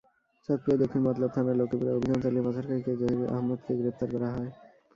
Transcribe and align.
চাঁদপুরের 0.49 0.79
দক্ষিণ 0.81 1.01
মতলব 1.03 1.29
থানার 1.35 1.57
লক্ষ্মীপুরে 1.59 1.91
অভিযান 1.93 2.19
চালিয়ে 2.23 2.45
পাচারকারী 2.45 2.81
জহির 3.01 3.31
আহাম্মেদকে 3.31 3.71
গ্রেপ্তার 3.79 4.09
করা 4.13 4.29
হয়। 4.35 4.51